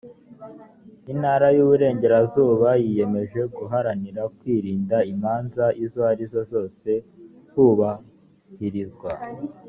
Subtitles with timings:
[1.11, 6.89] intara y uburengerazuba yiyemeje guharanira kwirinda imanza izo ari zo zose
[7.51, 9.11] hubahirizwa